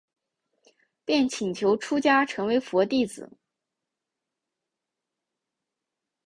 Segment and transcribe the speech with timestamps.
[1.05, 3.29] 便请求出家成为佛弟子。